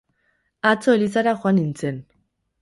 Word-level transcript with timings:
atzo 0.69 0.95
elizara 0.99 1.35
joan 1.45 1.57
nintzen 1.61 2.01